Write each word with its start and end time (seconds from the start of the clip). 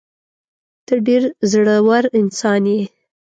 ته 0.85 0.95
ډېر 1.07 1.23
زړه 1.51 1.75
ور 1.87 2.05
انسان 2.21 2.63
یې. 2.73 2.81